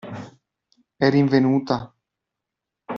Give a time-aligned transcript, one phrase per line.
[0.97, 1.93] È rinvenuta?